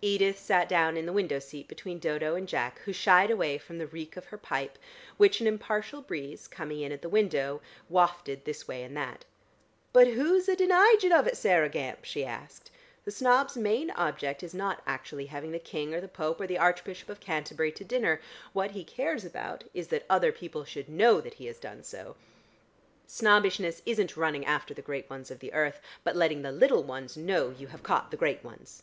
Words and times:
Edith 0.00 0.38
sat 0.38 0.68
down 0.68 0.96
in 0.96 1.06
the 1.06 1.12
window 1.12 1.38
seat 1.38 1.66
between 1.68 1.98
Dodo 1.98 2.36
and 2.36 2.46
Jack, 2.46 2.78
who 2.80 2.92
shied 2.92 3.32
away 3.32 3.58
from 3.58 3.78
the 3.78 3.86
reek 3.86 4.16
of 4.16 4.26
her 4.26 4.38
pipe, 4.38 4.78
which 5.16 5.40
an 5.40 5.46
impartial 5.48 6.02
breeze, 6.02 6.46
coming 6.46 6.82
in 6.82 6.92
at 6.92 7.00
the 7.02 7.08
window, 7.08 7.60
wafted 7.88 8.44
this 8.44 8.68
way 8.68 8.84
and 8.84 8.96
that. 8.96 9.24
"But 9.92 10.06
who's 10.08 10.48
a 10.48 10.54
deniging 10.54 11.12
of 11.12 11.26
it, 11.26 11.36
Saireh 11.36 11.70
Gamp?" 11.70 12.04
she 12.04 12.24
asked. 12.24 12.70
"The 13.04 13.10
snob's 13.10 13.56
main 13.56 13.90
object 13.92 14.42
is 14.44 14.54
not 14.54 14.82
actually 14.86 15.26
having 15.26 15.50
the 15.50 15.58
King 15.58 15.94
or 15.94 16.00
the 16.00 16.08
Pope 16.08 16.40
or 16.40 16.46
the 16.46 16.58
Archbishop 16.58 17.08
of 17.08 17.18
Canterbury 17.18 17.72
to 17.72 17.84
dinner; 17.84 18.20
what 18.52 18.72
he 18.72 18.84
cares 18.84 19.24
about 19.24 19.64
is 19.74 19.88
that 19.88 20.04
other 20.10 20.30
people 20.30 20.64
should 20.64 20.90
know 20.90 21.20
that 21.22 21.34
he 21.34 21.46
has 21.46 21.58
done 21.58 21.82
so. 21.82 22.14
Snobbishness 23.06 23.82
isn't 23.86 24.16
running 24.16 24.44
after 24.44 24.74
the 24.74 24.82
great 24.82 25.10
ones 25.10 25.30
of 25.30 25.40
the 25.40 25.54
earth, 25.54 25.80
but 26.04 26.14
letting 26.14 26.42
the 26.42 26.52
little 26.52 26.84
ones 26.84 27.16
know 27.16 27.50
you 27.50 27.68
have 27.68 27.82
caught 27.82 28.12
the 28.12 28.16
great 28.16 28.44
ones." 28.44 28.82